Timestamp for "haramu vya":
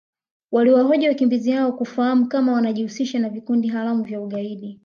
3.67-4.21